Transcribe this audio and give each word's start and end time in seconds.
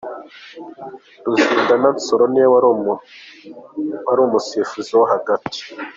Ruzindana 1.25 1.87
Nsoro 1.95 2.23
ni 2.33 2.39
we 2.43 2.47
wari 4.05 4.19
umusifuzi 4.27 4.91
wo 4.99 5.05
hagati 5.13 5.59